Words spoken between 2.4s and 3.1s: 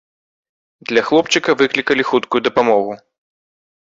дапамогу.